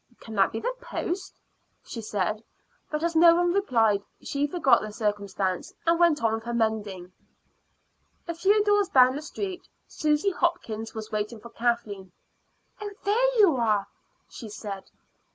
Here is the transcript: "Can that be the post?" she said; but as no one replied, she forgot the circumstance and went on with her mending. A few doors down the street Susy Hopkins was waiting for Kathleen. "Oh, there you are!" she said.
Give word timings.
"Can 0.19 0.33
that 0.33 0.51
be 0.51 0.59
the 0.59 0.73
post?" 0.81 1.39
she 1.83 2.01
said; 2.01 2.43
but 2.89 3.03
as 3.03 3.15
no 3.15 3.35
one 3.35 3.53
replied, 3.53 4.01
she 4.19 4.47
forgot 4.47 4.81
the 4.81 4.91
circumstance 4.91 5.73
and 5.85 5.99
went 5.99 6.23
on 6.23 6.33
with 6.33 6.43
her 6.45 6.55
mending. 6.55 7.11
A 8.27 8.33
few 8.33 8.63
doors 8.63 8.89
down 8.89 9.15
the 9.15 9.21
street 9.21 9.67
Susy 9.87 10.31
Hopkins 10.31 10.95
was 10.95 11.11
waiting 11.11 11.39
for 11.39 11.51
Kathleen. 11.51 12.11
"Oh, 12.81 12.89
there 13.03 13.37
you 13.37 13.55
are!" 13.57 13.89
she 14.27 14.49
said. 14.49 14.89